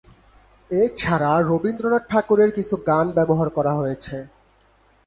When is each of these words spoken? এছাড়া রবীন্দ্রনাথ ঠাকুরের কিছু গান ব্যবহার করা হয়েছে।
এছাড়া 0.69 1.31
রবীন্দ্রনাথ 1.41 2.03
ঠাকুরের 2.11 2.49
কিছু 2.57 2.75
গান 2.87 3.05
ব্যবহার 3.17 3.49
করা 3.57 3.73
হয়েছে। 3.73 4.17